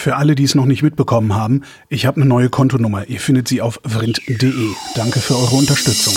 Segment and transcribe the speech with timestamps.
[0.00, 3.08] Für alle, die es noch nicht mitbekommen haben, ich habe eine neue Kontonummer.
[3.08, 4.68] Ihr findet sie auf vrind.de.
[4.94, 6.14] Danke für eure Unterstützung.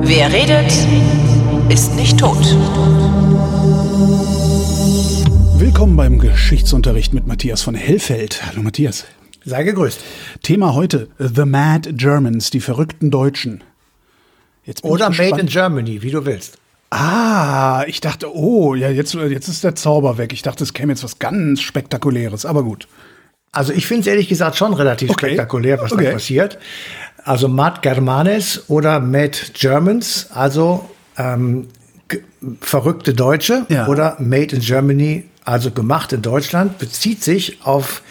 [0.00, 0.72] Wer redet,
[1.68, 2.56] ist nicht tot.
[5.58, 8.42] Willkommen beim Geschichtsunterricht mit Matthias von Hellfeld.
[8.46, 9.04] Hallo Matthias.
[9.44, 10.00] Sei gegrüßt.
[10.42, 13.62] Thema heute: The Mad Germans, die verrückten Deutschen.
[14.82, 16.58] Oder Made in Germany, wie du willst.
[16.90, 20.32] Ah, ich dachte, oh, ja, jetzt, jetzt ist der Zauber weg.
[20.32, 22.86] Ich dachte, es käme jetzt was ganz Spektakuläres, aber gut.
[23.50, 25.28] Also ich finde es ehrlich gesagt schon relativ okay.
[25.28, 26.04] spektakulär, was okay.
[26.04, 26.58] da passiert.
[27.24, 31.68] Also Mad Germanes oder Mad Germans, also ähm,
[32.60, 33.86] verrückte Deutsche ja.
[33.86, 38.02] oder Made in Germany, also gemacht in Deutschland, bezieht sich auf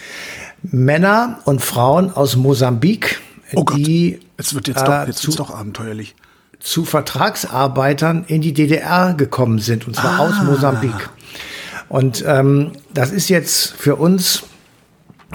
[0.64, 3.20] Männer und Frauen aus Mosambik,
[3.54, 4.28] oh die Gott.
[4.38, 6.16] Es wird jetzt, doch, jetzt äh, zu, doch abenteuerlich
[6.62, 10.28] zu Vertragsarbeitern in die DDR gekommen sind, und zwar ah.
[10.28, 11.10] aus Mosambik.
[11.90, 14.44] Und ähm, das ist jetzt für uns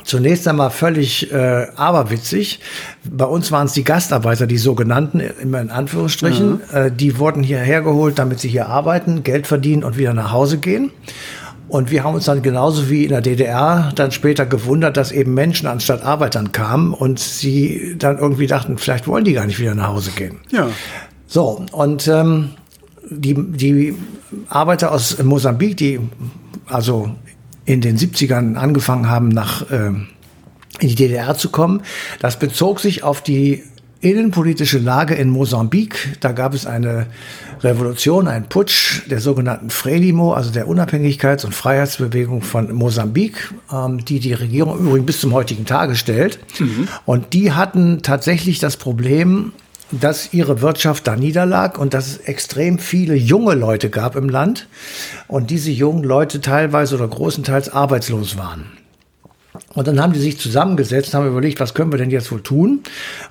[0.04, 2.60] zunächst einmal völlig äh, aberwitzig.
[3.04, 6.52] Bei uns waren es die Gastarbeiter, die sogenannten, immer in Anführungsstrichen.
[6.52, 6.60] Mhm.
[6.72, 10.58] Äh, die wurden hierher geholt, damit sie hier arbeiten, Geld verdienen und wieder nach Hause
[10.58, 10.92] gehen.
[11.68, 15.34] Und wir haben uns dann genauso wie in der DDR dann später gewundert, dass eben
[15.34, 19.74] Menschen anstatt Arbeitern kamen und sie dann irgendwie dachten, vielleicht wollen die gar nicht wieder
[19.74, 20.38] nach Hause gehen.
[20.52, 20.68] Ja.
[21.26, 22.50] So, und ähm,
[23.08, 23.96] die, die
[24.48, 26.00] Arbeiter aus Mosambik, die
[26.66, 27.10] also
[27.64, 29.88] in den 70ern angefangen haben, nach äh,
[30.78, 31.82] in die DDR zu kommen,
[32.20, 33.62] das bezog sich auf die
[34.00, 36.16] innenpolitische Lage in Mosambik.
[36.20, 37.06] Da gab es eine
[37.62, 44.20] Revolution, einen Putsch der sogenannten Frelimo, also der Unabhängigkeits- und Freiheitsbewegung von Mosambik, ähm, die
[44.20, 46.38] die Regierung übrigens bis zum heutigen Tage stellt.
[46.60, 46.88] Mhm.
[47.04, 49.52] Und die hatten tatsächlich das Problem,
[49.92, 54.68] dass ihre Wirtschaft da niederlag und dass es extrem viele junge Leute gab im Land
[55.28, 58.66] und diese jungen Leute teilweise oder großenteils arbeitslos waren.
[59.74, 62.80] Und dann haben die sich zusammengesetzt, haben überlegt, was können wir denn jetzt wohl tun?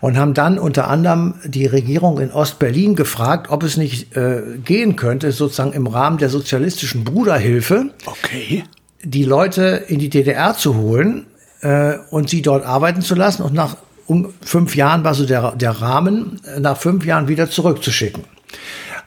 [0.01, 4.95] Und haben dann unter anderem die Regierung in Ostberlin gefragt, ob es nicht äh, gehen
[4.95, 8.63] könnte, sozusagen im Rahmen der sozialistischen Bruderhilfe, okay.
[9.03, 11.25] die Leute in die DDR zu holen
[11.61, 15.53] äh, und sie dort arbeiten zu lassen und nach um fünf Jahren war so der,
[15.55, 18.23] der Rahmen, nach fünf Jahren wieder zurückzuschicken.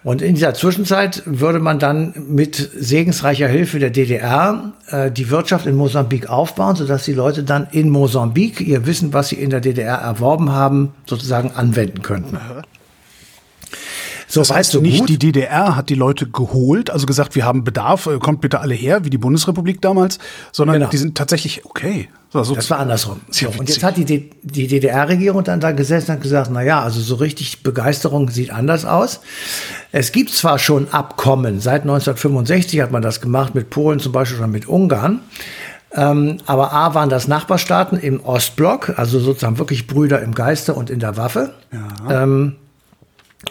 [0.04, 5.66] Und in dieser Zwischenzeit würde man dann mit segensreicher Hilfe der DDR äh, die Wirtschaft
[5.66, 9.60] in Mosambik aufbauen, sodass die Leute dann in Mosambik ihr Wissen, was sie in der
[9.60, 12.36] DDR erworben haben, sozusagen anwenden könnten.
[12.36, 12.62] Aha.
[14.28, 15.08] So das heißt, nicht gut.
[15.08, 18.74] die DDR hat die Leute geholt, also gesagt, wir haben Bedarf, äh, kommt bitte alle
[18.74, 20.18] her, wie die Bundesrepublik damals,
[20.52, 20.90] sondern genau.
[20.90, 22.08] die sind tatsächlich, okay.
[22.30, 23.20] So, so das war andersrum.
[23.30, 27.00] So, und jetzt hat die, die DDR-Regierung dann da gesessen und gesagt, na ja, also
[27.00, 29.20] so richtig Begeisterung sieht anders aus.
[29.92, 34.38] Es gibt zwar schon Abkommen, seit 1965 hat man das gemacht, mit Polen zum Beispiel
[34.38, 35.20] oder mit Ungarn.
[35.94, 40.90] Ähm, aber A waren das Nachbarstaaten im Ostblock, also sozusagen wirklich Brüder im Geiste und
[40.90, 41.54] in der Waffe.
[41.72, 42.24] Ja.
[42.24, 42.56] Ähm,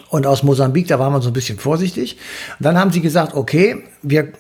[0.09, 2.17] und aus Mosambik, da war man so ein bisschen vorsichtig.
[2.59, 4.33] Und dann haben sie gesagt, okay, wir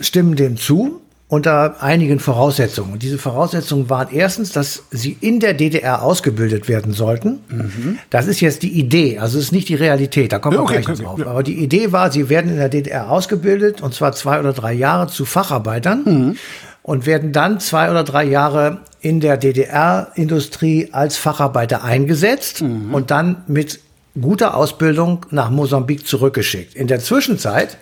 [0.00, 1.02] stimmen dem zu
[1.34, 2.92] unter einigen Voraussetzungen.
[2.92, 7.40] Und diese Voraussetzungen waren erstens, dass sie in der DDR ausgebildet werden sollten.
[7.48, 7.98] Mhm.
[8.08, 10.80] Das ist jetzt die Idee, also es ist nicht die Realität, da kommen wir okay,
[10.80, 11.18] gleich okay, drauf.
[11.18, 11.26] Ja.
[11.26, 14.72] Aber die Idee war, sie werden in der DDR ausgebildet, und zwar zwei oder drei
[14.72, 16.02] Jahre zu Facharbeitern.
[16.04, 16.36] Mhm.
[16.84, 22.92] Und werden dann zwei oder drei Jahre in der DDR-Industrie als Facharbeiter eingesetzt mhm.
[22.92, 23.80] und dann mit
[24.20, 26.74] guter Ausbildung nach Mosambik zurückgeschickt.
[26.74, 27.78] In der Zwischenzeit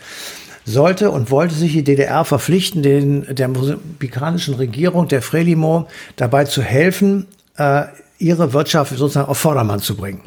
[0.64, 6.62] sollte und wollte sich die DDR verpflichten, den, der mosambikanischen Regierung, der Frelimo, dabei zu
[6.62, 7.84] helfen, äh,
[8.18, 10.22] ihre Wirtschaft sozusagen auf Vordermann zu bringen.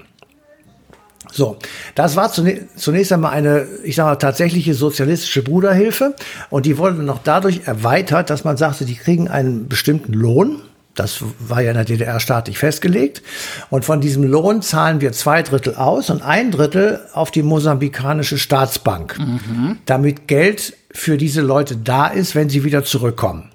[1.32, 1.58] So,
[1.96, 6.16] das war zunächst einmal eine, ich sage mal, tatsächliche sozialistische Bruderhilfe
[6.50, 10.62] und die wurde noch dadurch erweitert, dass man sagte, die kriegen einen bestimmten Lohn,
[10.96, 13.22] das war ja in der DDR staatlich festgelegt.
[13.70, 18.38] Und von diesem Lohn zahlen wir zwei Drittel aus und ein Drittel auf die mosambikanische
[18.38, 19.80] Staatsbank, mhm.
[19.86, 23.52] damit Geld für diese Leute da ist, wenn sie wieder zurückkommen.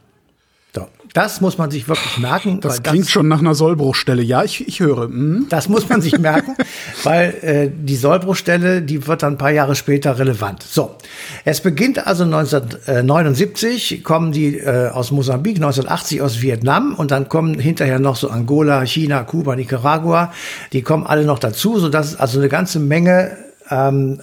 [1.12, 2.60] Das muss man sich wirklich merken.
[2.60, 4.22] Das klingt das, schon nach einer Sollbruchstelle.
[4.22, 5.04] Ja, ich, ich höre.
[5.04, 5.46] Hm.
[5.48, 6.54] Das muss man sich merken,
[7.02, 10.62] weil äh, die Sollbruchstelle, die wird dann ein paar Jahre später relevant.
[10.62, 10.96] So,
[11.44, 17.58] es beginnt also 1979, kommen die äh, aus Mosambik, 1980 aus Vietnam und dann kommen
[17.58, 20.32] hinterher noch so Angola, China, Kuba, Nicaragua.
[20.72, 23.36] Die kommen alle noch dazu, so dass es also eine ganze Menge,
[23.68, 24.20] ähm,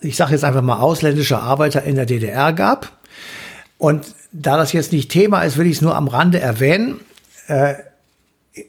[0.00, 2.90] ich sage jetzt einfach mal ausländischer Arbeiter in der DDR gab.
[3.76, 7.00] Und da das jetzt nicht Thema ist, will ich es nur am Rande erwähnen.
[7.46, 7.74] Äh,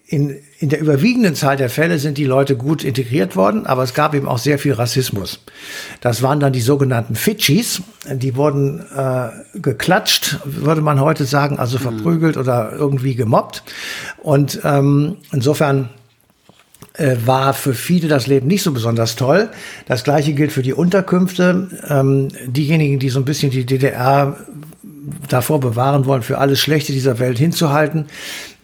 [0.07, 3.94] in, in der überwiegenden Zahl der Fälle sind die Leute gut integriert worden, aber es
[3.94, 5.39] gab eben auch sehr viel Rassismus.
[6.00, 9.30] Das waren dann die sogenannten Fidschis, die wurden äh,
[9.60, 13.63] geklatscht, würde man heute sagen, also verprügelt oder irgendwie gemobbt.
[14.21, 15.89] Und ähm, insofern
[16.94, 19.50] äh, war für viele das Leben nicht so besonders toll.
[19.88, 21.68] Das gleiche gilt für die Unterkünfte.
[21.89, 24.38] Ähm, diejenigen, die so ein bisschen die DDR
[25.27, 28.05] davor bewahren wollen, für alles Schlechte dieser Welt hinzuhalten.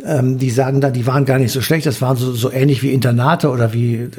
[0.06, 2.82] Ähm, die sagen dann, die waren gar nicht so schlecht, das waren so, so ähnlich
[2.84, 4.10] wie Internate oder wie äh,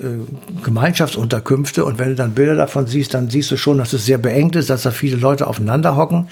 [0.63, 1.85] Gemeinschaftsunterkünfte.
[1.85, 4.57] Und wenn du dann Bilder davon siehst, dann siehst du schon, dass es sehr beengt
[4.57, 6.29] ist, dass da viele Leute aufeinander hocken.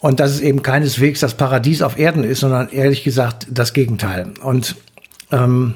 [0.00, 4.34] Und dass es eben keineswegs das Paradies auf Erden ist, sondern ehrlich gesagt das Gegenteil.
[4.42, 4.76] Und
[5.32, 5.74] ähm,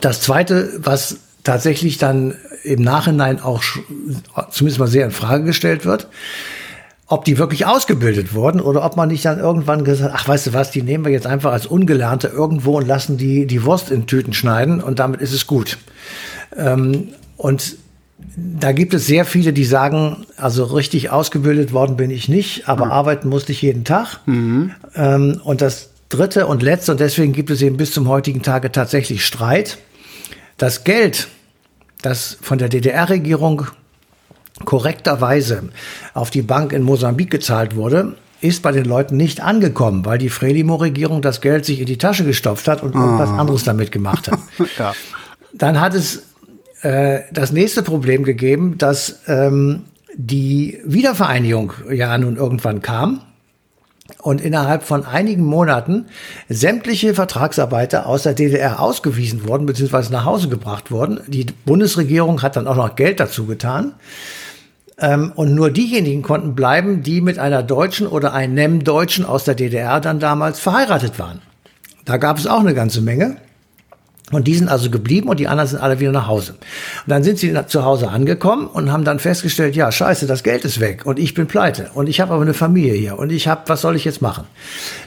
[0.00, 2.34] das Zweite, was tatsächlich dann
[2.64, 3.62] im Nachhinein auch
[4.50, 6.08] zumindest mal sehr in Frage gestellt wird,
[7.12, 10.52] ob die wirklich ausgebildet wurden oder ob man nicht dann irgendwann gesagt, ach weißt du
[10.54, 14.06] was, die nehmen wir jetzt einfach als Ungelernte irgendwo und lassen die die Wurst in
[14.06, 15.76] Tüten schneiden und damit ist es gut.
[16.56, 17.76] Ähm, und
[18.34, 22.86] da gibt es sehr viele, die sagen, also richtig ausgebildet worden bin ich nicht, aber
[22.86, 22.92] mhm.
[22.92, 24.20] arbeiten musste ich jeden Tag.
[24.24, 24.70] Mhm.
[24.94, 28.72] Ähm, und das dritte und letzte, und deswegen gibt es eben bis zum heutigen Tage
[28.72, 29.76] tatsächlich Streit.
[30.56, 31.28] Das Geld,
[32.00, 33.66] das von der DDR-Regierung
[34.64, 35.70] korrekterweise
[36.14, 40.28] auf die Bank in Mosambik gezahlt wurde, ist bei den Leuten nicht angekommen, weil die
[40.28, 43.38] Frelimo-Regierung das Geld sich in die Tasche gestopft hat und irgendwas ah.
[43.38, 44.38] anderes damit gemacht hat.
[44.78, 44.94] ja.
[45.52, 46.24] Dann hat es
[46.82, 49.84] äh, das nächste Problem gegeben, dass ähm,
[50.14, 53.22] die Wiedervereinigung ja nun irgendwann kam
[54.18, 56.06] und innerhalb von einigen Monaten
[56.48, 60.10] sämtliche Vertragsarbeiter aus der DDR ausgewiesen wurden bzw.
[60.10, 61.20] nach Hause gebracht wurden.
[61.28, 63.94] Die Bundesregierung hat dann auch noch Geld dazu getan.
[65.02, 69.56] Ähm, und nur diejenigen konnten bleiben, die mit einer Deutschen oder einem Deutschen aus der
[69.56, 71.42] DDR dann damals verheiratet waren.
[72.04, 73.36] Da gab es auch eine ganze Menge.
[74.30, 76.52] Und die sind also geblieben und die anderen sind alle wieder nach Hause.
[76.52, 76.60] Und
[77.08, 80.80] dann sind sie zu Hause angekommen und haben dann festgestellt, ja, scheiße, das Geld ist
[80.80, 83.62] weg und ich bin pleite und ich habe aber eine Familie hier und ich habe,
[83.66, 84.44] was soll ich jetzt machen?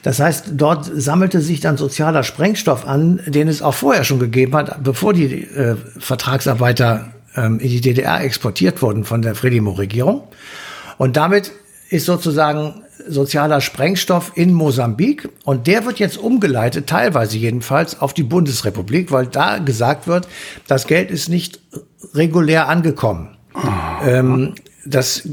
[0.04, 4.56] Das heißt, dort sammelte sich dann sozialer Sprengstoff an, den es auch vorher schon gegeben
[4.56, 10.24] hat, bevor die äh, Vertragsarbeiter ähm, in die DDR exportiert wurden von der Frelimo-Regierung.
[10.98, 11.52] Und damit
[11.90, 18.24] ist sozusagen sozialer Sprengstoff in Mosambik und der wird jetzt umgeleitet, teilweise jedenfalls, auf die
[18.24, 20.28] Bundesrepublik, weil da gesagt wird,
[20.68, 21.60] das Geld ist nicht
[22.14, 23.38] regulär angekommen.
[24.04, 24.56] Ähm,
[24.86, 25.28] das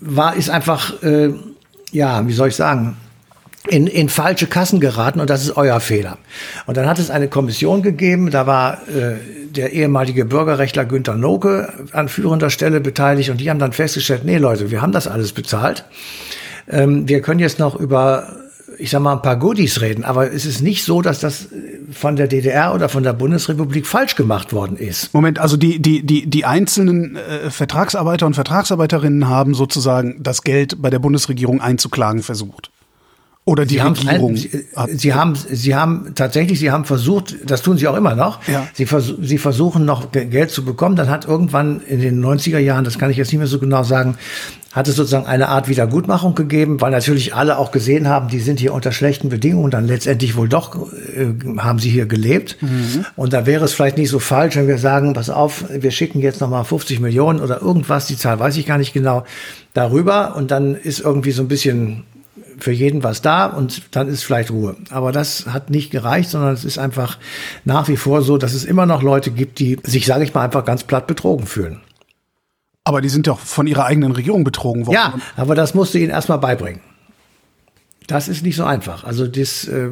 [0.00, 1.32] war, ist einfach, äh,
[1.92, 2.96] ja, wie soll ich sagen,
[3.68, 6.18] in, in falsche Kassen geraten und das ist euer Fehler.
[6.66, 9.16] Und dann hat es eine Kommission gegeben, da war äh,
[9.50, 14.38] der ehemalige Bürgerrechtler Günther Noke an führender Stelle beteiligt und die haben dann festgestellt, nee
[14.38, 15.84] Leute, wir haben das alles bezahlt.
[16.68, 18.28] Ähm, wir können jetzt noch über,
[18.78, 21.48] ich sag mal, ein paar Goodies reden, aber es ist nicht so, dass das
[21.92, 25.12] von der DDR oder von der Bundesrepublik falsch gemacht worden ist.
[25.12, 30.80] Moment, also die, die, die, die einzelnen äh, Vertragsarbeiter und Vertragsarbeiterinnen haben sozusagen das Geld
[30.80, 32.70] bei der Bundesregierung einzuklagen versucht.
[33.50, 34.36] Oder die sie Regierung.
[34.36, 34.48] Sie,
[34.96, 38.38] sie, haben, sie haben tatsächlich, sie haben versucht, das tun sie auch immer noch.
[38.46, 38.68] Ja.
[38.74, 40.94] Sie, vers sie versuchen noch Geld zu bekommen.
[40.94, 43.82] Dann hat irgendwann in den 90er Jahren, das kann ich jetzt nicht mehr so genau
[43.82, 44.16] sagen,
[44.72, 48.60] hat es sozusagen eine Art Wiedergutmachung gegeben, weil natürlich alle auch gesehen haben, die sind
[48.60, 50.76] hier unter schlechten Bedingungen, dann letztendlich wohl doch
[51.16, 52.56] äh, haben sie hier gelebt.
[52.60, 53.04] Mhm.
[53.16, 56.20] Und da wäre es vielleicht nicht so falsch, wenn wir sagen, pass auf, wir schicken
[56.20, 59.24] jetzt nochmal 50 Millionen oder irgendwas, die Zahl weiß ich gar nicht genau,
[59.74, 62.04] darüber und dann ist irgendwie so ein bisschen
[62.60, 64.76] für jeden was da und dann ist vielleicht Ruhe.
[64.90, 67.18] Aber das hat nicht gereicht, sondern es ist einfach
[67.64, 70.44] nach wie vor so, dass es immer noch Leute gibt, die sich, sage ich mal,
[70.44, 71.80] einfach ganz platt betrogen fühlen.
[72.84, 74.94] Aber die sind doch von ihrer eigenen Regierung betrogen worden.
[74.94, 76.80] Ja, aber das musst du ihnen erstmal beibringen.
[78.10, 79.04] Das ist nicht so einfach.
[79.04, 79.88] Also das, äh,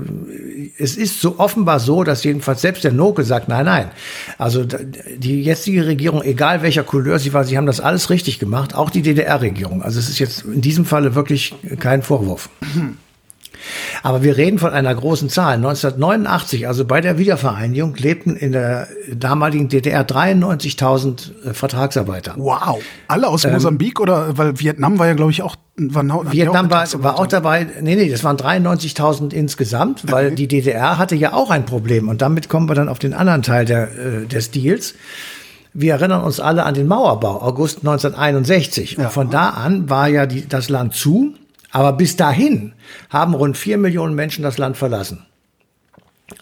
[0.77, 3.91] es ist so offenbar so, dass jedenfalls selbst der Noke sagt, nein, nein.
[4.39, 8.75] Also die jetzige Regierung, egal welcher Couleur sie war, sie haben das alles richtig gemacht,
[8.75, 9.83] auch die DDR-Regierung.
[9.83, 12.51] Also es ist jetzt in diesem Falle wirklich kein Vorwurf.
[14.03, 15.55] Aber wir reden von einer großen Zahl.
[15.55, 22.35] 1989, also bei der Wiedervereinigung, lebten in der damaligen DDR 93.000 äh, Vertragsarbeiter.
[22.37, 22.81] Wow.
[23.09, 26.87] Alle aus ähm, Mosambik oder, weil Vietnam war ja, glaube ich, auch, war, Vietnam war,
[27.03, 27.67] war auch dabei.
[27.81, 30.35] Nee, nee, das waren 93.000 insgesamt, weil okay.
[30.35, 32.09] die DDR hatte ja auch ein Problem.
[32.09, 34.95] Und damit kommen wir dann auf den anderen Teil der, äh, des Deals.
[35.75, 38.93] Wir erinnern uns alle an den Mauerbau, August 1961.
[38.93, 39.05] Ja.
[39.05, 41.35] Und von da an war ja die, das Land zu.
[41.79, 42.73] Aber bis dahin
[43.09, 45.25] haben rund vier Millionen Menschen das Land verlassen.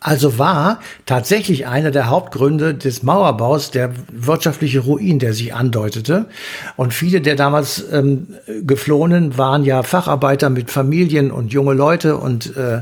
[0.01, 6.25] Also war tatsächlich einer der Hauptgründe des Mauerbaus der wirtschaftliche Ruin, der sich andeutete.
[6.77, 8.29] Und viele der damals ähm,
[8.63, 12.81] Geflohenen waren ja Facharbeiter mit Familien und junge Leute und äh,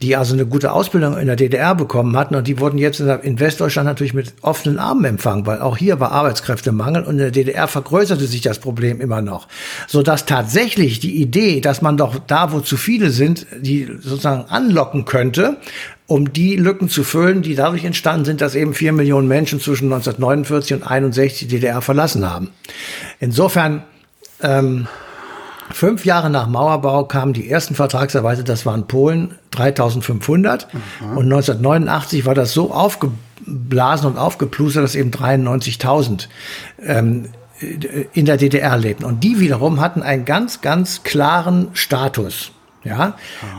[0.00, 3.40] die also eine gute Ausbildung in der DDR bekommen hatten und die wurden jetzt in
[3.40, 7.66] Westdeutschland natürlich mit offenen Armen empfangen, weil auch hier war Arbeitskräftemangel und in der DDR
[7.66, 9.48] vergrößerte sich das Problem immer noch,
[9.88, 14.44] so dass tatsächlich die Idee, dass man doch da, wo zu viele sind, die sozusagen
[14.48, 15.56] anlocken könnte,
[16.06, 19.92] um die Lücken zu füllen, die dadurch entstanden sind, dass eben vier Millionen Menschen zwischen
[19.92, 22.50] 1949 und 61 die DDR verlassen haben.
[23.18, 23.82] Insofern
[24.42, 24.86] ähm,
[25.72, 30.72] Fünf Jahre nach Mauerbau kamen die ersten Vertragsarbeiter, das waren Polen, 3500.
[30.72, 31.10] Mhm.
[31.16, 36.28] Und 1989 war das so aufgeblasen und aufgeplustert, dass eben 93.000
[36.84, 37.28] ähm,
[38.12, 39.04] in der DDR lebten.
[39.04, 42.52] Und die wiederum hatten einen ganz, ganz klaren Status.
[42.84, 43.14] Ja,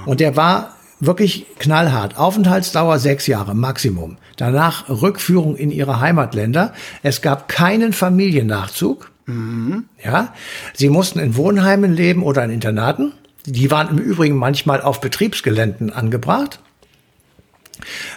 [0.05, 2.17] und der war wirklich knallhart.
[2.17, 4.17] Aufenthaltsdauer sechs Jahre Maximum.
[4.37, 6.73] Danach Rückführung in ihre Heimatländer.
[7.03, 9.11] Es gab keinen Familiennachzug.
[9.29, 9.85] Mhm.
[10.03, 10.33] Ja,
[10.73, 13.13] sie mussten in Wohnheimen leben oder in Internaten.
[13.45, 16.59] Die waren im Übrigen manchmal auf Betriebsgeländen angebracht.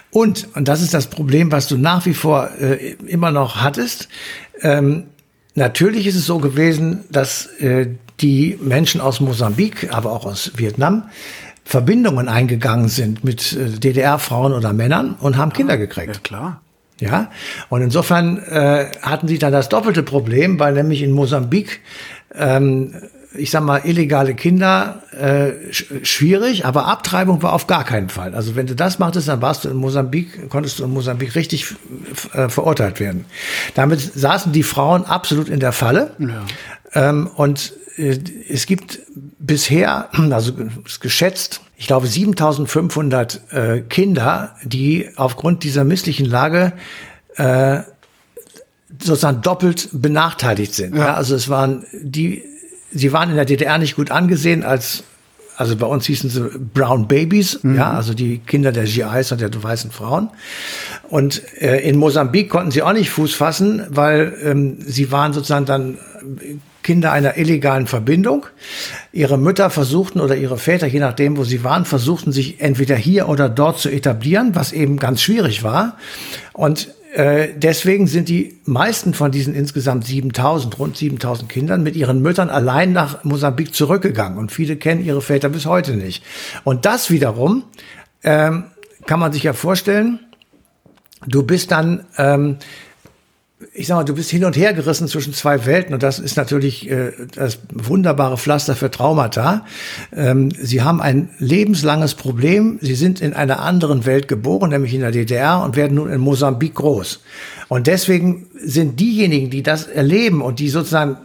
[0.09, 4.09] Und, und das ist das Problem, was du nach wie vor äh, immer noch hattest,
[4.61, 5.05] ähm,
[5.55, 7.87] natürlich ist es so gewesen, dass äh,
[8.19, 11.09] die Menschen aus Mosambik, aber auch aus Vietnam,
[11.63, 16.15] Verbindungen eingegangen sind mit äh, DDR-Frauen oder Männern und haben Kinder gekriegt.
[16.15, 16.61] Ja, klar.
[16.99, 17.31] Ja,
[17.69, 21.81] und insofern äh, hatten sie dann das doppelte Problem, weil nämlich in Mosambik,
[22.35, 22.93] ähm,
[23.35, 28.35] ich sag mal, illegale Kinder äh, sch schwierig, aber Abtreibung war auf gar keinen Fall.
[28.35, 31.73] Also wenn du das machtest, dann warst du in Mosambik, konntest du in Mosambik richtig
[32.33, 33.25] äh, verurteilt werden.
[33.73, 36.11] Damit saßen die Frauen absolut in der Falle.
[36.19, 36.45] Ja.
[36.93, 39.01] Ähm, und es gibt
[39.39, 40.53] bisher, also
[40.99, 46.73] geschätzt, ich glaube 7500 äh, Kinder, die aufgrund dieser misslichen Lage
[47.35, 47.81] äh,
[48.99, 50.95] sozusagen doppelt benachteiligt sind.
[50.95, 51.07] Ja.
[51.07, 51.13] ja.
[51.13, 52.43] also es waren die,
[52.91, 55.03] sie waren in der DDR nicht gut angesehen als
[55.55, 57.75] also bei uns hießen sie Brown Babies, mhm.
[57.75, 60.29] ja, also die Kinder der GIs und der weißen Frauen.
[61.09, 65.65] Und äh, in Mosambik konnten sie auch nicht Fuß fassen, weil ähm, sie waren sozusagen
[65.65, 65.99] dann
[66.83, 68.45] Kinder einer illegalen Verbindung.
[69.11, 73.29] Ihre Mütter versuchten oder ihre Väter, je nachdem, wo sie waren, versuchten sich entweder hier
[73.29, 75.97] oder dort zu etablieren, was eben ganz schwierig war.
[76.53, 82.21] Und äh, deswegen sind die meisten von diesen insgesamt 7000, rund 7000 Kindern mit ihren
[82.21, 84.39] Müttern allein nach Mosambik zurückgegangen.
[84.39, 86.23] Und viele kennen ihre Väter bis heute nicht.
[86.63, 87.65] Und das wiederum
[88.23, 88.65] ähm,
[89.05, 90.19] kann man sich ja vorstellen,
[91.27, 92.57] du bist dann ähm,
[93.73, 96.37] ich sag mal, du bist hin und her gerissen zwischen zwei Welten und das ist
[96.37, 99.65] natürlich äh, das wunderbare Pflaster für Traumata.
[100.15, 102.79] Ähm, sie haben ein lebenslanges Problem.
[102.81, 106.19] Sie sind in einer anderen Welt geboren, nämlich in der DDR und werden nun in
[106.19, 107.21] Mosambik groß.
[107.67, 111.17] Und deswegen sind diejenigen, die das erleben und die sozusagen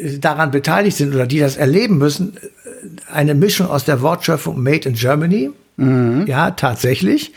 [0.00, 4.62] äh, daran beteiligt sind oder die das erleben müssen, äh, eine Mischung aus der Wortschöpfung
[4.62, 5.50] Made in Germany.
[5.76, 6.26] Mhm.
[6.26, 7.32] Ja, tatsächlich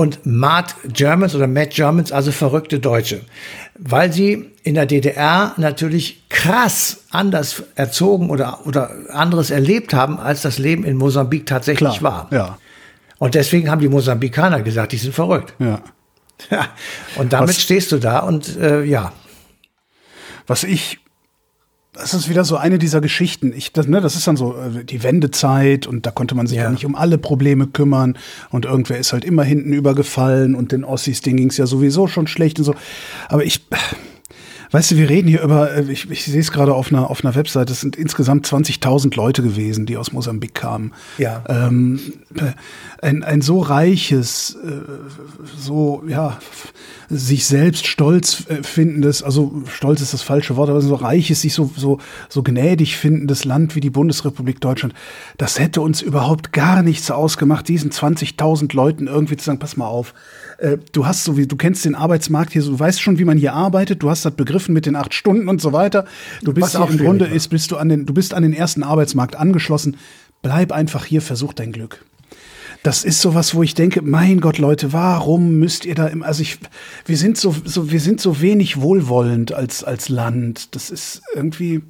[0.00, 3.20] und Mad Germans oder Mad Germans, also verrückte Deutsche
[3.82, 10.42] weil sie in der DDR natürlich krass anders erzogen oder, oder anderes erlebt haben, als
[10.42, 12.38] das Leben in Mosambik tatsächlich Klar, war.
[12.38, 12.58] Ja.
[13.18, 15.54] Und deswegen haben die Mosambikaner gesagt, die sind verrückt.
[15.58, 15.80] Ja.
[16.50, 16.68] ja.
[17.16, 19.12] Und damit Was, stehst du da und äh, ja.
[20.46, 20.99] Was ich
[21.92, 23.52] das ist wieder so eine dieser Geschichten.
[23.54, 26.58] Ich, das, ne, das ist dann so äh, die Wendezeit und da konnte man sich
[26.58, 26.64] ja.
[26.64, 26.70] ja.
[26.70, 28.16] nicht um alle Probleme kümmern
[28.50, 32.06] und irgendwer ist halt immer hinten übergefallen und den Ossis, denen ging es ja sowieso
[32.06, 32.74] schon schlecht und so.
[33.28, 33.66] Aber ich,
[34.72, 37.24] Weißt du, wir reden hier über, äh, ich, ich sehe es gerade auf einer, auf
[37.24, 40.92] einer Webseite, es sind insgesamt 20.000 Leute gewesen, die aus Mosambik kamen.
[41.18, 41.42] Ja.
[41.48, 42.00] Ähm,
[42.36, 42.52] äh,
[43.02, 44.70] ein, ein so reiches, äh,
[45.58, 46.38] so, ja,
[47.08, 51.68] sich selbst stolz findendes, also stolz ist das falsche Wort, aber so reiches, sich so,
[51.76, 51.98] so,
[52.28, 54.94] so gnädig findendes Land wie die Bundesrepublik Deutschland,
[55.36, 59.88] das hätte uns überhaupt gar nichts ausgemacht, diesen 20.000 Leuten irgendwie zu sagen, pass mal
[59.88, 60.14] auf,
[60.60, 63.24] äh, du hast so wie, du kennst den Arbeitsmarkt hier, so, du weißt schon, wie
[63.24, 66.04] man hier arbeitet, du hast das begriffen mit den acht Stunden und so weiter.
[66.42, 68.82] Du bist auch im Grunde ist, bist du an den, du bist an den ersten
[68.82, 69.96] Arbeitsmarkt angeschlossen.
[70.42, 72.04] Bleib einfach hier, versuch dein Glück
[72.82, 76.40] das ist sowas, wo ich denke, mein Gott, Leute, warum müsst ihr da immer, also
[76.40, 76.58] ich,
[77.04, 80.74] wir sind so, so, wir sind so wenig wohlwollend als, als Land.
[80.74, 81.82] Das ist irgendwie.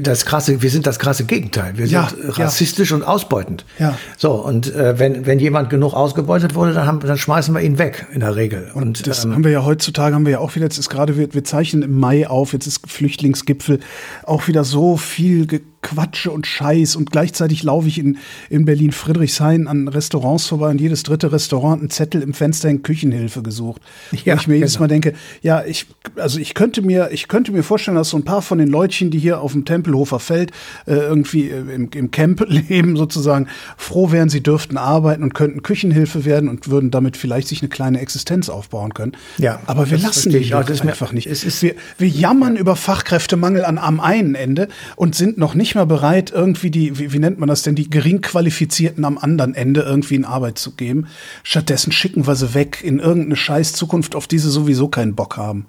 [0.00, 1.76] Das krasse, wir sind das krasse Gegenteil.
[1.76, 2.96] Wir ja, sind rassistisch ja.
[2.96, 3.64] und ausbeutend.
[3.80, 3.98] Ja.
[4.16, 7.78] So, und äh, wenn, wenn jemand genug ausgebeutet wurde, dann, haben, dann schmeißen wir ihn
[7.78, 8.70] weg, in der Regel.
[8.74, 10.88] Und, und das ähm, haben wir ja heutzutage, haben wir ja auch wieder, jetzt ist
[10.88, 13.80] gerade, wir, wir zeichnen im Mai auf, jetzt ist Flüchtlingsgipfel,
[14.24, 15.46] auch wieder so viel
[15.82, 20.80] quatsche und Scheiß und gleichzeitig laufe ich in, in Berlin Friedrichshain an Restaurants vorbei und
[20.80, 23.82] jedes dritte Restaurant einen Zettel im Fenster in Küchenhilfe gesucht.
[24.24, 24.84] Ja, Wo ich mir jedes genau.
[24.84, 25.86] Mal denke, ja, ich,
[26.16, 29.10] also ich könnte mir, ich könnte mir vorstellen, dass so ein paar von den Leutchen,
[29.10, 30.52] die hier auf dem Tempelhofer Feld
[30.86, 35.62] äh, irgendwie äh, im, im Camp leben, sozusagen, froh wären, sie dürften arbeiten und könnten
[35.62, 39.12] Küchenhilfe werden und würden damit vielleicht sich eine kleine Existenz aufbauen können.
[39.38, 41.26] Ja, aber wir lassen die ja, das einfach nicht.
[41.26, 42.60] Es ist, wir, wir jammern ja.
[42.60, 47.12] über Fachkräftemangel an, am einen Ende und sind noch nicht mal bereit, irgendwie die, wie,
[47.12, 50.72] wie nennt man das denn, die gering qualifizierten am anderen Ende irgendwie in Arbeit zu
[50.72, 51.06] geben.
[51.42, 55.36] Stattdessen schicken wir sie weg in irgendeine scheiß Zukunft, auf die sie sowieso keinen Bock
[55.36, 55.66] haben.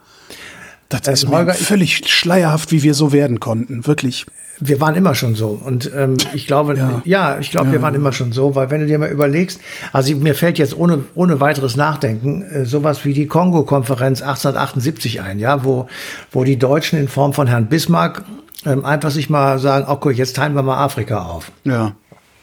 [0.90, 4.26] Das, das ist mir völlig schleierhaft, wie wir so werden konnten, wirklich.
[4.60, 5.60] Wir waren immer schon so.
[5.66, 7.74] Und ähm, ich glaube, ja, ja ich glaube, ja.
[7.74, 9.60] wir waren immer schon so, weil wenn du dir mal überlegst,
[9.92, 15.40] also mir fällt jetzt ohne, ohne weiteres Nachdenken äh, sowas wie die Kongo-Konferenz 1878 ein,
[15.40, 15.88] ja, wo,
[16.32, 18.24] wo die Deutschen in Form von Herrn Bismarck
[18.66, 21.52] ähm, einfach sich mal sagen, okay, jetzt teilen wir mal Afrika auf.
[21.64, 21.96] Ja.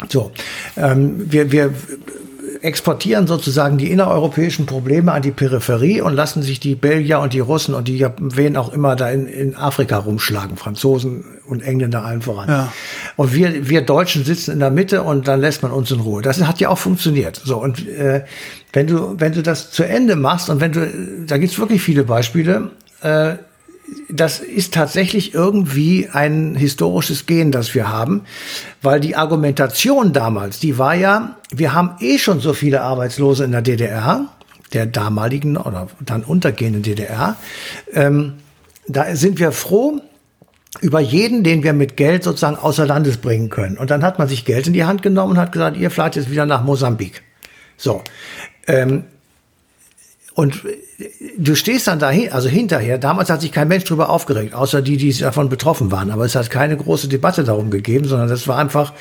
[0.09, 0.33] So,
[0.77, 1.75] ähm, wir, wir
[2.62, 7.41] exportieren sozusagen die innereuropäischen Probleme an die Peripherie und lassen sich die Belgier und die
[7.41, 12.23] Russen und die wen auch immer da in, in Afrika rumschlagen, Franzosen und Engländer allen
[12.23, 12.49] voran.
[12.49, 12.73] Ja.
[13.17, 16.23] Und wir, wir Deutschen sitzen in der Mitte und dann lässt man uns in Ruhe.
[16.23, 17.41] Das hat ja auch funktioniert.
[17.43, 18.25] So und äh,
[18.73, 20.87] wenn du wenn du das zu Ende machst und wenn du
[21.27, 22.71] da gibt's wirklich viele Beispiele.
[23.03, 23.37] Äh,
[24.09, 28.23] das ist tatsächlich irgendwie ein historisches Gen, das wir haben,
[28.83, 33.53] weil die Argumentation damals, die war ja, wir haben eh schon so viele Arbeitslose in
[33.53, 34.27] der DDR,
[34.73, 37.37] der damaligen oder dann untergehenden DDR.
[37.93, 38.35] Ähm,
[38.87, 40.01] da sind wir froh
[40.81, 43.77] über jeden, den wir mit Geld sozusagen außer Landes bringen können.
[43.77, 46.17] Und dann hat man sich Geld in die Hand genommen und hat gesagt, ihr fahrt
[46.17, 47.23] jetzt wieder nach Mosambik.
[47.77, 48.03] So.
[48.67, 49.05] Ähm,
[50.35, 50.63] und
[51.37, 54.97] du stehst dann dahin, also hinterher, damals hat sich kein Mensch drüber aufgeregt, außer die,
[54.97, 56.11] die davon betroffen waren.
[56.11, 58.93] Aber es hat keine große Debatte darum gegeben, sondern das war einfach,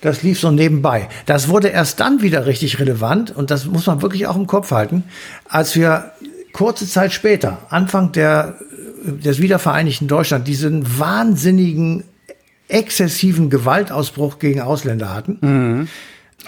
[0.00, 1.08] das lief so nebenbei.
[1.26, 4.72] Das wurde erst dann wieder richtig relevant und das muss man wirklich auch im Kopf
[4.72, 5.04] halten,
[5.48, 6.12] als wir
[6.52, 8.56] kurze Zeit später, Anfang der,
[9.04, 12.04] des wiedervereinigten Deutschland, diesen wahnsinnigen,
[12.68, 15.38] exzessiven Gewaltausbruch gegen Ausländer hatten.
[15.40, 15.88] Mhm.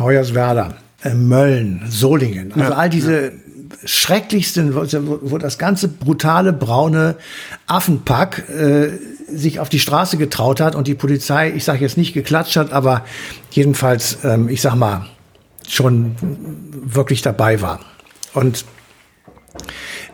[0.01, 3.31] Hoyerswerda, äh, Mölln, Solingen, also ja, all diese ja
[3.85, 7.17] schrecklichsten, wo das ganze brutale braune
[7.67, 8.91] Affenpack äh,
[9.29, 12.73] sich auf die Straße getraut hat und die Polizei, ich sage jetzt nicht geklatscht hat,
[12.73, 13.05] aber
[13.51, 15.07] jedenfalls, ähm, ich sag mal,
[15.69, 16.15] schon
[16.71, 17.81] wirklich dabei war.
[18.35, 18.65] Und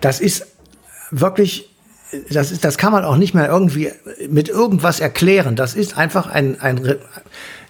[0.01, 0.47] das ist
[1.11, 1.72] wirklich
[2.31, 3.91] das ist, das kann man auch nicht mehr irgendwie
[4.29, 5.57] mit irgendwas erklären.
[5.57, 6.97] Das ist einfach ein, ein,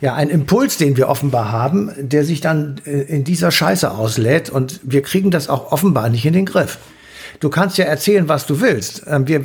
[0.00, 4.50] ja, ein Impuls, den wir offenbar haben, der sich dann äh, in dieser Scheiße auslädt
[4.50, 6.78] und wir kriegen das auch offenbar nicht in den Griff.
[7.40, 9.04] Du kannst ja erzählen, was du willst.
[9.06, 9.44] Ähm, wir,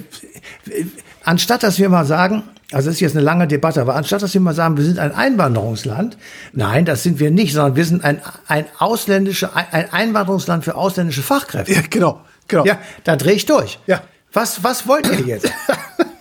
[1.24, 4.34] anstatt dass wir mal sagen, also das ist jetzt eine lange Debatte, aber anstatt dass
[4.34, 6.18] wir mal sagen, wir sind ein Einwanderungsland,
[6.54, 11.22] nein, das sind wir nicht, sondern wir sind ein, ein ausländische, ein Einwanderungsland für ausländische
[11.22, 11.74] Fachkräfte.
[11.74, 12.66] Ja, genau, genau.
[12.66, 13.80] Ja, da drehe ich durch.
[13.86, 14.02] Ja.
[14.38, 15.52] Was, was wollt ihr jetzt?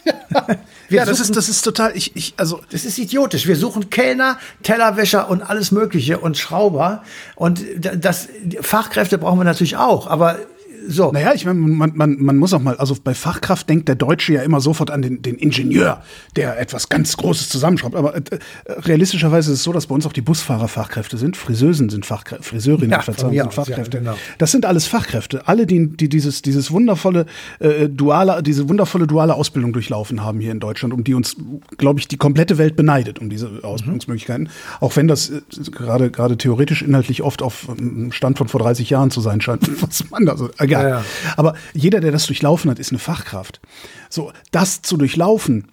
[0.88, 2.62] ja, das ist, das ist total, ich, ich, also.
[2.70, 3.46] Das ist idiotisch.
[3.46, 7.02] Wir suchen Kellner, Tellerwäscher und alles Mögliche und Schrauber.
[7.34, 8.28] Und das,
[8.62, 10.06] Fachkräfte brauchen wir natürlich auch.
[10.06, 10.38] Aber
[10.86, 11.12] so.
[11.12, 14.34] Naja, ich meine, man, man, man muss auch mal, also bei Fachkraft denkt der Deutsche
[14.34, 16.02] ja immer sofort an den, den Ingenieur,
[16.36, 17.94] der etwas ganz Großes zusammenschraubt.
[17.94, 18.20] Aber äh,
[18.68, 22.44] realistischerweise ist es so, dass bei uns auch die Busfahrer Fachkräfte sind, Friseusen sind Fachkräfte,
[22.44, 23.96] Friseurinnen ja, sind Fachkräfte.
[23.96, 24.16] Ja, genau.
[24.38, 25.46] Das sind alles Fachkräfte.
[25.48, 27.26] Alle, die, die dieses, dieses wundervolle
[27.58, 31.36] äh, duale, diese wundervolle duale Ausbildung durchlaufen haben hier in Deutschland, um die uns,
[31.78, 34.48] glaube ich, die komplette Welt beneidet, um diese Ausbildungsmöglichkeiten.
[34.80, 38.90] Auch wenn das äh, gerade gerade theoretisch inhaltlich oft auf ähm, Stand von vor 30
[38.90, 40.90] Jahren zu sein scheint, was man da so, egal egal.
[40.90, 41.04] Ja, ja.
[41.36, 43.60] Aber jeder, der das durchlaufen hat, ist eine Fachkraft.
[44.08, 45.68] So, das zu durchlaufen,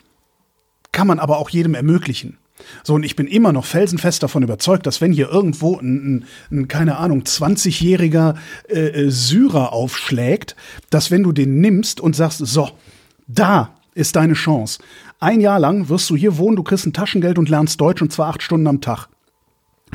[0.92, 2.38] kann man aber auch jedem ermöglichen.
[2.84, 6.26] So, und ich bin immer noch felsenfest davon überzeugt, dass wenn hier irgendwo ein, ein,
[6.52, 8.36] ein keine Ahnung, 20-jähriger
[8.70, 10.56] äh, äh, Syrer aufschlägt,
[10.90, 12.70] dass wenn du den nimmst und sagst, so,
[13.28, 14.80] da ist deine Chance.
[15.20, 18.12] Ein Jahr lang wirst du hier wohnen, du kriegst ein Taschengeld und lernst Deutsch und
[18.12, 19.08] zwar acht Stunden am Tag.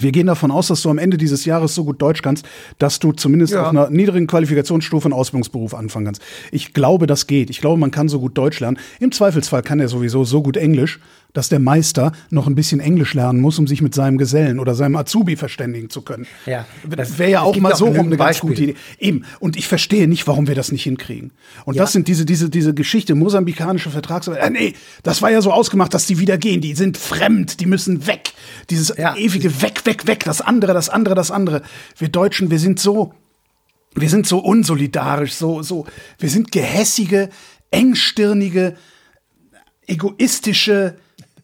[0.02, 2.46] Wir gehen davon aus, dass du am Ende dieses Jahres so gut Deutsch kannst,
[2.78, 3.62] dass du zumindest ja.
[3.62, 6.22] auf einer niedrigen Qualifikationsstufe einen Ausbildungsberuf anfangen kannst.
[6.52, 7.50] Ich glaube, das geht.
[7.50, 8.78] Ich glaube, man kann so gut Deutsch lernen.
[9.00, 11.00] Im Zweifelsfall kann er sowieso so gut Englisch,
[11.34, 14.74] dass der Meister noch ein bisschen Englisch lernen muss, um sich mit seinem Gesellen oder
[14.74, 16.26] seinem Azubi verständigen zu können.
[16.46, 18.74] Ja, das wäre ja auch mal so rum eine ganz gute Idee.
[18.98, 19.24] Eben.
[19.38, 21.32] Und ich verstehe nicht, warum wir das nicht hinkriegen.
[21.64, 21.82] Und ja.
[21.82, 24.42] das sind diese, diese, diese Geschichte, mosambikanische Vertragsarbeit.
[24.42, 26.60] Äh, nee, das war ja so ausgemacht, dass die wieder gehen.
[26.60, 28.32] Die sind fremd, die müssen weg.
[28.70, 29.14] Dieses ja.
[29.14, 30.24] ewige Weg, weg, weg.
[30.24, 31.62] Das andere, das andere, das andere.
[31.98, 33.12] Wir Deutschen, wir sind so,
[33.94, 35.86] wir sind so unsolidarisch, so, so,
[36.18, 37.28] wir sind gehässige,
[37.70, 38.76] engstirnige,
[39.86, 40.96] egoistische,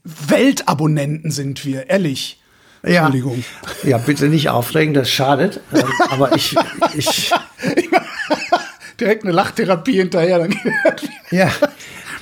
[0.04, 2.40] Weltabonnenten sind wir, ehrlich.
[2.82, 3.06] Ja.
[3.06, 3.42] Entschuldigung.
[3.82, 5.60] Ja, bitte nicht aufregen, das schadet.
[5.74, 6.54] Ähm, aber ich,
[6.94, 7.32] ich
[9.00, 10.40] direkt eine Lachtherapie hinterher.
[10.40, 10.54] Dann
[11.30, 11.50] ja.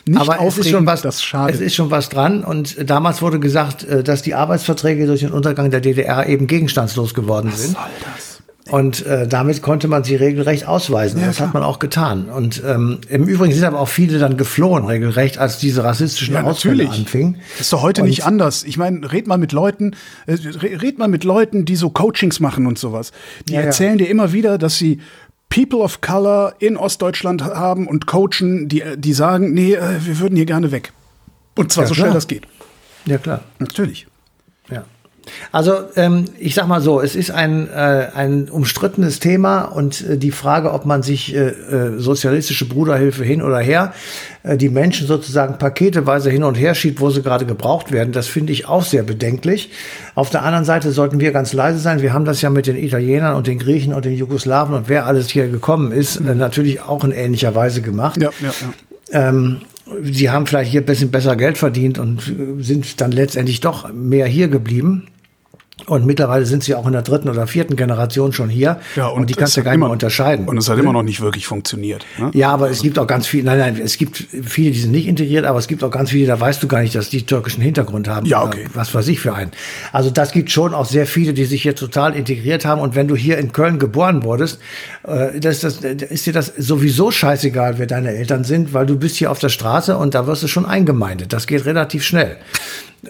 [0.05, 1.57] Nicht aber es ist schon was, das schadet.
[1.57, 2.43] Es ist schon was dran.
[2.43, 7.15] Und damals wurde gesagt, äh, dass die Arbeitsverträge durch den Untergang der DDR eben gegenstandslos
[7.15, 7.75] geworden was sind.
[7.75, 8.32] Soll das?
[8.71, 11.21] Und äh, damit konnte man sie regelrecht ausweisen.
[11.21, 11.49] Ja, das klar.
[11.49, 12.29] hat man auch getan.
[12.29, 16.45] Und ähm, im Übrigen sind aber auch viele dann geflohen, regelrecht, als diese rassistischen ja,
[16.45, 17.39] Ausfälle anfingen.
[17.59, 18.63] Das ist doch heute und nicht anders.
[18.63, 19.97] Ich meine, red mal mit Leuten,
[20.27, 23.11] äh, red mal mit Leuten, die so Coachings machen und sowas.
[23.49, 24.05] Die ja, erzählen ja.
[24.05, 25.01] dir immer wieder, dass sie
[25.49, 30.37] People of Color in Ostdeutschland haben und coachen, die, die sagen, nee, äh, wir würden
[30.37, 30.93] hier gerne weg.
[31.57, 32.47] Und zwar so schnell das geht.
[33.07, 33.43] Ja, klar.
[33.59, 34.07] Natürlich.
[35.53, 40.19] Also ähm, ich sag mal so, es ist ein, äh, ein umstrittenes Thema und äh,
[40.19, 43.93] die Frage, ob man sich äh, äh, sozialistische Bruderhilfe hin oder her,
[44.43, 48.27] äh, die Menschen sozusagen paketeweise hin und her schiebt, wo sie gerade gebraucht werden, das
[48.27, 49.71] finde ich auch sehr bedenklich.
[50.15, 52.03] Auf der anderen Seite sollten wir ganz leise sein.
[52.03, 55.07] Wir haben das ja mit den Italienern und den Griechen und den Jugoslawen und wer
[55.07, 58.21] alles hier gekommen ist, äh, natürlich auch in ähnlicher Weise gemacht.
[58.21, 59.31] Ja, ja, ja.
[59.31, 59.61] Ähm,
[60.03, 62.23] sie haben vielleicht hier ein bisschen besser Geld verdient und
[62.59, 65.09] sind dann letztendlich doch mehr hier geblieben.
[65.87, 68.79] Und mittlerweile sind sie auch in der dritten oder vierten Generation schon hier.
[68.97, 70.49] Ja, und, und die kannst du gar nicht mehr unterscheiden.
[70.49, 72.07] Und es hat immer noch nicht wirklich funktioniert.
[72.19, 72.31] Ne?
[72.35, 72.77] Ja, aber also.
[72.77, 75.59] es gibt auch ganz viele, nein, nein, es gibt viele, die sind nicht integriert, aber
[75.59, 78.27] es gibt auch ganz viele, da weißt du gar nicht, dass die türkischen Hintergrund haben.
[78.27, 78.67] Ja, okay.
[78.75, 79.51] Was weiß ich für einen.
[79.93, 82.81] Also das gibt schon auch sehr viele, die sich hier total integriert haben.
[82.81, 84.61] Und wenn du hier in Köln geboren wurdest,
[85.05, 89.17] äh, das, das, ist dir das sowieso scheißegal, wer deine Eltern sind, weil du bist
[89.17, 91.33] hier auf der Straße und da wirst du schon eingemeindet.
[91.33, 92.37] Das geht relativ schnell.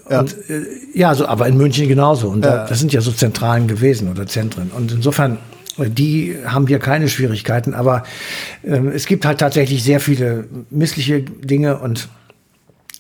[0.09, 0.21] Ja.
[0.21, 0.63] Und äh,
[0.95, 2.29] ja, so, aber in München genauso.
[2.29, 2.59] Und ja.
[2.59, 4.71] da, das sind ja so Zentralen gewesen oder Zentren.
[4.71, 5.39] Und insofern,
[5.79, 7.75] äh, die haben hier keine Schwierigkeiten.
[7.75, 8.05] Aber
[8.63, 12.09] äh, es gibt halt tatsächlich sehr viele missliche Dinge und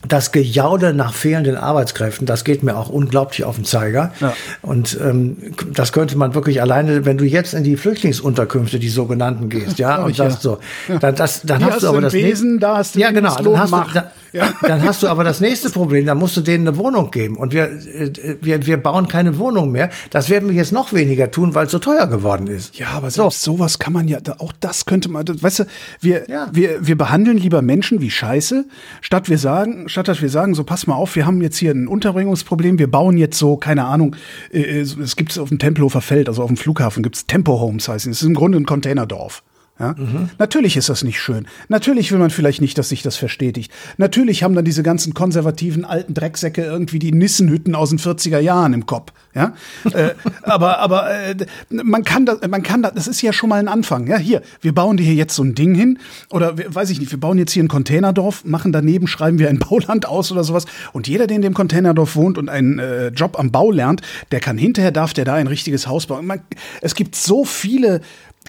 [0.06, 4.12] das Gejaude nach fehlenden Arbeitskräften, das geht mir auch unglaublich auf den Zeiger.
[4.20, 4.34] Ja.
[4.60, 5.36] Und ähm,
[5.72, 9.96] das könnte man wirklich alleine, wenn du jetzt in die Flüchtlingsunterkünfte, die sogenannten, gehst, ja,
[10.04, 10.58] und sagst ja.
[10.88, 13.36] so, dann, das, dann hast, hast, du aber das Wesen, da hast du ja genau,
[13.36, 14.52] dann hast, du, da, ja.
[14.62, 17.52] dann hast du aber das nächste Problem, dann musst du denen eine Wohnung geben und
[17.52, 19.90] wir, äh, wir, wir bauen keine Wohnung mehr.
[20.10, 22.76] Das werden wir jetzt noch weniger tun, weil es so teuer geworden ist.
[22.76, 23.52] Ja, aber selbst so.
[23.52, 25.64] sowas kann man ja, auch das könnte man, weißt du,
[26.00, 26.48] wir, ja.
[26.52, 28.64] wir, wir behandeln lieber Menschen wie Scheiße,
[29.00, 31.70] statt wir sagen statt dass wir sagen, so pass mal auf, wir haben jetzt hier
[31.70, 34.16] ein Unterbringungsproblem, wir bauen jetzt so, keine Ahnung,
[34.50, 37.26] äh, äh es gibt es auf dem Tempelhofer Feld, also auf dem Flughafen gibt es
[37.26, 38.10] Tempo Homes heißen.
[38.10, 39.42] Es ist im Grunde ein Containerdorf.
[39.82, 39.96] Ja?
[39.98, 40.30] Mhm.
[40.38, 41.46] Natürlich ist das nicht schön.
[41.68, 43.72] Natürlich will man vielleicht nicht, dass sich das verstetigt.
[43.96, 48.72] Natürlich haben dann diese ganzen konservativen alten Drecksäcke irgendwie die Nissenhütten aus den 40er Jahren
[48.74, 49.12] im Kopf.
[49.34, 49.54] Ja?
[49.92, 50.10] äh,
[50.42, 51.34] aber aber äh,
[51.68, 54.06] man kann das, man kann das, das ist ja schon mal ein Anfang.
[54.06, 55.98] Ja, hier, wir bauen dir hier jetzt so ein Ding hin
[56.30, 59.58] oder weiß ich nicht, wir bauen jetzt hier ein Containerdorf, machen daneben, schreiben wir ein
[59.72, 60.66] Bauland aus oder sowas.
[60.92, 64.38] Und jeder, der in dem Containerdorf wohnt und einen äh, Job am Bau lernt, der
[64.38, 66.24] kann hinterher darf der da ein richtiges Haus bauen.
[66.24, 66.40] Man,
[66.80, 68.00] es gibt so viele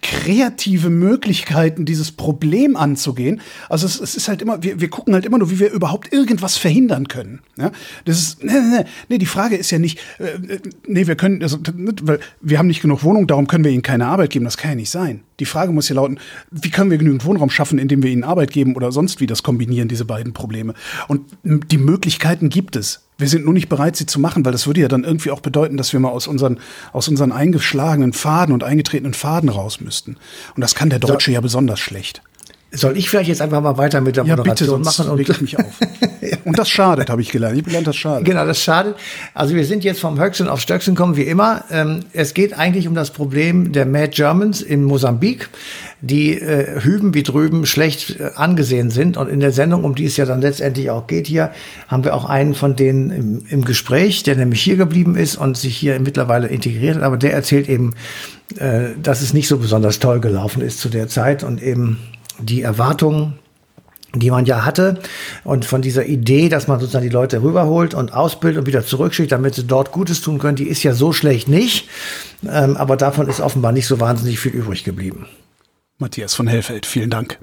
[0.04, 3.42] kreative Möglichkeiten, dieses Problem anzugehen.
[3.70, 6.14] Also es, es ist halt immer, wir, wir gucken halt immer nur, wie wir überhaupt
[6.14, 7.40] irgendwas verhindern können.
[7.58, 7.72] Ja?
[8.06, 11.58] Das ist, nee, nee, nee, die Frage ist ja nicht, äh, nee, wir können, also,
[12.04, 14.46] weil wir haben nicht genug Wohnung, darum können wir ihnen keine Arbeit geben.
[14.46, 15.22] Das kann ja nicht sein.
[15.40, 16.20] Die Frage muss ja lauten,
[16.52, 19.42] wie können wir genügend Wohnraum schaffen, indem wir ihnen Arbeit geben oder sonst wie das
[19.42, 20.74] kombinieren, diese beiden Probleme.
[21.08, 23.04] Und die Möglichkeiten gibt es.
[23.24, 25.40] Wir sind nur nicht bereit, sie zu machen, weil das würde ja dann irgendwie auch
[25.40, 26.60] bedeuten, dass wir mal aus unseren,
[26.92, 30.18] aus unseren eingeschlagenen Faden und eingetretenen Faden raus müssten.
[30.56, 31.36] Und das kann der Deutsche so.
[31.36, 32.22] ja besonders schlecht.
[32.76, 35.12] Soll ich vielleicht jetzt einfach mal weiter mit der ja, Moderation bitte, machen?
[35.12, 35.66] Und ich mich auf.
[36.46, 37.58] Und das schadet, habe ich gelernt.
[37.58, 38.26] Ich gelernt, das schadet.
[38.26, 38.96] Genau, das schadet.
[39.34, 41.64] Also wir sind jetzt vom Höchsten auf Stöcksen kommen, wie immer.
[41.70, 45.50] Ähm, es geht eigentlich um das Problem der Mad Germans in Mosambik,
[46.02, 49.18] die äh, hüben wie drüben schlecht äh, angesehen sind.
[49.18, 51.52] Und in der Sendung, um die es ja dann letztendlich auch geht hier,
[51.88, 55.58] haben wir auch einen von denen im, im Gespräch, der nämlich hier geblieben ist und
[55.58, 57.04] sich hier mittlerweile integriert hat.
[57.04, 57.94] Aber der erzählt eben,
[58.58, 62.00] äh, dass es nicht so besonders toll gelaufen ist zu der Zeit und eben
[62.40, 63.40] die Erwartungen,
[64.16, 65.00] die man ja hatte
[65.44, 69.32] und von dieser Idee, dass man sozusagen die Leute rüberholt und ausbildet und wieder zurückschickt,
[69.32, 71.90] damit sie dort Gutes tun können, die ist ja so schlecht nicht.
[72.48, 75.28] Ähm, aber davon ist offenbar nicht so wahnsinnig viel übrig geblieben.
[75.98, 77.40] Matthias von Hellfeld, vielen Dank.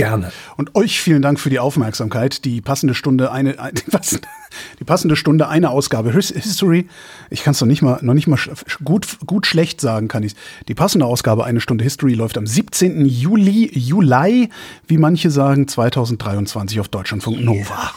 [0.00, 0.32] Gerne.
[0.56, 2.46] Und euch vielen Dank für die Aufmerksamkeit.
[2.46, 3.56] Die passende Stunde, eine,
[3.88, 4.18] was,
[4.80, 6.88] die passende Stunde, eine Ausgabe History.
[7.28, 8.38] Ich kann es noch nicht mal, noch nicht mal
[8.82, 10.34] gut, gut schlecht sagen, kann ich.
[10.68, 13.04] Die passende Ausgabe, eine Stunde History, läuft am 17.
[13.04, 14.48] Juli, Juli,
[14.86, 17.92] wie manche sagen, 2023 auf Deutschlandfunk Nova.